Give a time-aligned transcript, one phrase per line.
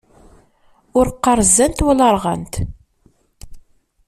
[0.97, 2.53] Ur qqaṛ zzant, wala rɣant!